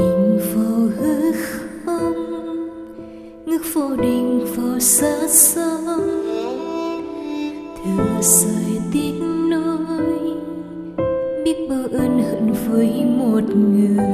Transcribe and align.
nhìn 0.00 0.38
vào 0.54 0.88
hư 0.98 1.32
không? 1.32 2.14
Ngước 3.46 3.60
vô 3.74 3.96
định 3.96 4.46
vào 4.56 4.80
xa 4.80 5.28
xăm 5.28 6.00
thừa 7.84 8.20
sợi 8.20 8.80
tiếng 8.92 9.50
nói 9.50 10.34
biết 11.44 11.56
bao 11.70 11.82
ơn 11.92 12.22
hận 12.22 12.52
với 12.68 13.04
một 13.04 13.42
người. 13.56 14.04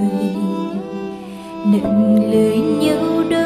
Nặng 1.66 2.30
lời 2.32 2.58
nhau 2.58 3.24
đâu 3.30 3.45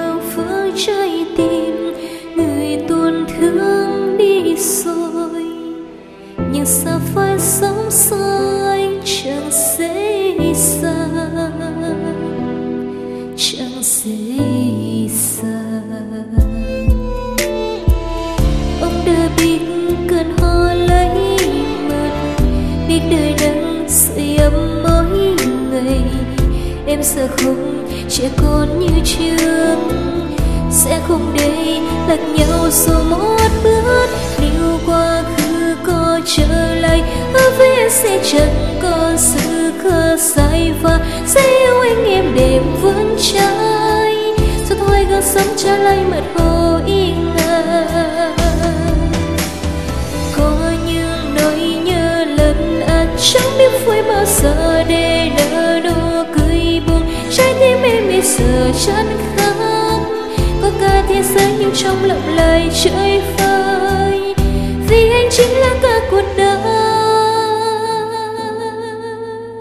đời 23.10 23.34
đang 23.40 23.84
sưởi 23.88 24.36
ấm 24.36 24.82
mỗi 24.82 25.36
ngày 25.72 26.02
em 26.86 27.02
sợ 27.02 27.28
không 27.36 27.88
trẻ 28.08 28.30
con 28.36 28.80
như 28.80 29.00
trước 29.04 29.76
sẽ 30.70 31.00
không 31.08 31.32
để 31.34 31.80
lạc 32.08 32.20
nhau 32.36 32.68
dù 32.70 32.92
một 33.10 33.50
bước. 33.64 34.06
Nếu 34.40 34.78
quá 34.86 35.22
khứ 35.36 35.74
có 35.86 36.20
trở 36.26 36.74
lại 36.74 37.02
ở 37.34 37.50
phía 37.58 37.88
sẽ 37.90 38.20
chẳng 38.32 38.78
có 38.82 39.12
sự 39.16 39.72
khờ 39.82 40.16
sai 40.20 40.72
và 40.82 41.00
sẽ 41.26 41.40
yêu 41.40 41.80
anh 41.80 42.04
em 42.04 42.34
đêm 42.34 42.62
vững 42.82 43.16
trái 43.32 44.14
rồi 44.68 44.78
thôi 44.78 45.06
gỡ 45.10 45.20
sống 45.20 45.54
trở 45.56 45.76
lại 45.76 45.98
mệt 46.10 46.22
hồ 46.34 46.78
yên 46.86 47.29
bao 54.08 54.24
giờ 54.24 54.84
để 54.88 55.30
nở 55.36 55.80
nụ 55.84 56.24
cười 56.38 56.80
buồn. 56.86 57.02
Trái 57.30 57.54
tim 57.60 57.82
em 57.82 58.08
bây 58.08 58.22
giờ 58.22 58.70
chẳng 58.86 59.18
khác 59.36 59.54
có 60.62 60.70
cả 60.80 61.04
thế 61.08 61.22
giới 61.22 61.52
nhưng 61.58 61.70
trong 61.74 62.04
lòng 62.04 62.36
lời 62.36 62.70
chơi 62.84 63.22
vơi. 63.38 64.34
Vì 64.88 65.10
anh 65.10 65.28
chính 65.30 65.50
là 65.50 65.76
cả 65.82 66.00
cuộc 66.10 66.24
đời. 66.36 66.58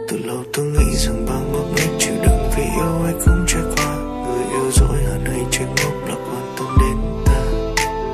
Từ 0.08 0.18
lâu 0.26 0.44
tôi 0.54 0.66
nghĩ 0.66 0.96
rằng 0.96 1.26
bao 1.30 1.42
ngốc 1.52 1.66
nghếch 1.76 2.00
chịu 2.00 2.14
đựng 2.22 2.50
vì 2.58 2.64
yêu 2.64 3.04
ai 3.06 3.14
cũng 3.26 3.46
trải 3.48 3.62
qua. 3.76 3.96
Người 3.96 4.44
yêu 4.52 4.72
dối 4.72 5.04
hơn 5.10 5.26
hay 5.26 5.46
chuyện 5.52 5.68
ngốc 5.68 6.08
là 6.08 6.16
quan 6.16 6.56
tâm 6.58 6.68
đến 6.80 6.98
ta. 7.26 7.42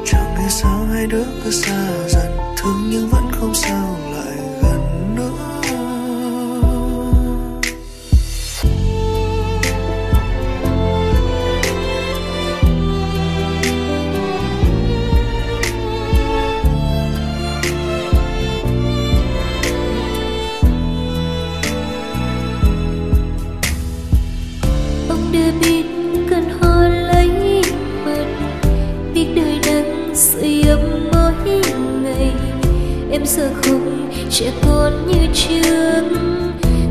Chẳng 0.05 0.35
biết 0.37 0.49
sao 0.49 0.87
hai 0.93 1.07
đứa 1.07 1.23
cứ 1.43 1.51
xa 1.51 1.87
dần, 2.07 2.37
thương 2.57 2.89
nhưng 2.89 3.09
vẫn 3.11 3.23
không 3.31 3.53
sao 3.53 3.97
lòng 4.11 4.14
chưa 25.45 25.51
biết 25.61 25.83
cơn 26.29 26.49
ho 26.61 26.87
lấy 26.87 27.61
mật 28.05 28.25
biết 29.13 29.27
đời 29.35 29.59
đang 29.65 30.15
sưởi 30.15 30.63
ấm 30.69 31.09
mỗi 31.13 31.61
ngày. 32.03 32.31
Em 33.11 33.25
giờ 33.25 33.49
không 33.63 34.09
trẻ 34.29 34.51
con 34.67 35.07
như 35.07 35.27
trước. 35.33 36.03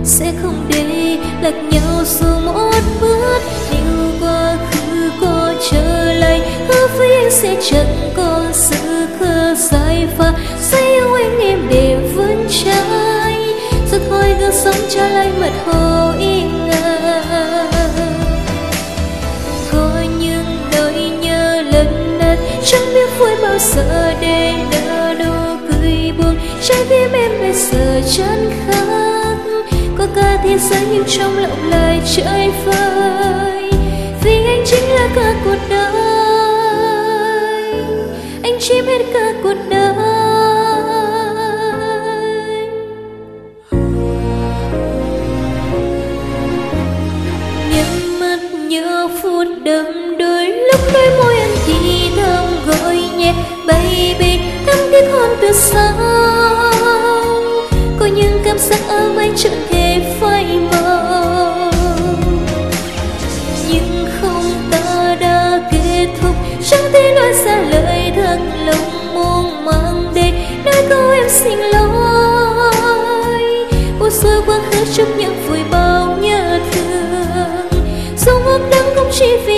Sẽ 0.04 0.32
không 0.43 0.66
để 0.69 1.19
lạc 1.43 1.54
nhau 1.70 2.04
dù 2.04 2.26
một 2.44 2.81
bước. 3.00 3.41
Điều 3.70 4.10
quá 4.20 4.56
khứ 4.70 5.10
có 5.20 5.54
trở 5.70 6.12
lại, 6.12 6.41
hứa 6.69 6.87
với 6.98 7.14
anh 7.14 7.31
sẽ 7.31 7.56
chẳng 7.70 8.12
có 8.16 8.44
sự 8.53 9.06
khờ 9.20 9.54
dại 9.54 10.09
và 10.19 10.34
sẽ 10.60 10.94
yêu 10.94 11.14
anh 11.14 11.38
em 11.41 11.59
để 11.70 12.12
vẫn 12.14 12.47
trái. 12.48 13.37
Rồi 13.91 14.00
thôi 14.10 14.37
cứ 14.41 14.50
sống 14.53 14.87
cho 14.91 15.09
lại 15.09 15.31
mật 15.41 15.53
hồ 15.66 15.84
chẳng 23.04 23.19
vui 23.19 23.31
bao 23.42 23.59
giờ 23.59 24.15
để 24.20 24.53
đỡ 24.72 25.15
nụ 25.19 25.56
cười 25.70 26.12
buồn? 26.19 26.37
Trái 26.62 26.84
tim 26.88 27.12
em 27.12 27.31
bây 27.41 27.53
giờ 27.53 28.00
chân 28.16 28.50
khác. 28.66 29.37
Có 29.98 30.06
cả 30.16 30.38
thế 30.44 30.59
giới 30.59 30.81
nhưng 30.92 31.04
trong 31.09 31.38
lòng 31.38 31.70
lại 31.70 32.00
chơi 32.16 32.50
vơi 32.64 33.70
vì 34.25 34.44
anh 34.47 34.64
chính 34.66 34.88
là 34.88 35.09
cả 35.14 35.34
cuộc 35.44 35.59
đời. 35.70 35.84
Anh 38.43 38.59
chiếm 38.60 38.87
hết 38.87 39.04
cả 39.14 39.32
cuộc 39.43 39.56
đời. 39.70 39.94
Nhắm 47.75 48.20
mắt 48.20 48.38
nhớ 48.69 49.09
phút 49.22 49.47
đôi 49.64 50.47
lúc 50.47 50.81
đôi 50.93 51.10
môi 51.19 51.44
con 55.12 55.37
từ 55.41 55.53
xa 55.53 55.92
có 58.00 58.06
những 58.06 58.41
cảm 58.44 58.59
giác 58.59 58.81
ấm 58.88 59.16
anh 59.16 59.32
chẳng 59.37 59.66
thể 59.69 60.16
phai 60.20 60.44
mờ 60.72 61.70
nhưng 63.69 64.06
không 64.20 64.44
ta 64.70 65.16
đã 65.20 65.60
kết 65.72 66.06
thúc. 66.22 66.34
Chẳng 66.70 66.93
thể 66.93 67.14
nói 67.14 67.32
ra 67.44 67.56
lời 67.70 68.12
thật 68.16 68.38
lòng 68.66 69.14
mong 69.14 69.64
mang 69.64 70.12
đến 70.14 70.34
nơi 70.64 70.84
câu 70.88 71.10
em 71.10 71.28
xin 71.28 71.59
lỗi. 71.59 73.43
Buồn 73.98 74.10
xuôi 74.10 74.43
quá 74.47 74.59
khứ 74.70 74.84
trong 74.94 75.19
những 75.19 75.34
vui 75.48 75.59
bao 75.70 76.16
nhớ 76.20 76.59
thương. 76.72 77.82
Dù 78.26 78.32
ước 78.44 78.60
đắng 78.70 78.93
cũng 78.97 79.09
chỉ 79.12 79.37
vì 79.47 79.53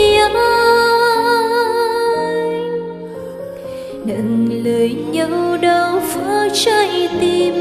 ngần 4.27 4.65
lời 4.65 4.95
nhau 5.13 5.59
đau 5.63 6.01
phá 6.01 6.49
trái 6.53 7.09
tim 7.21 7.55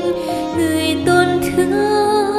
người 0.57 0.97
tổn 1.05 1.27
thương 1.41 2.34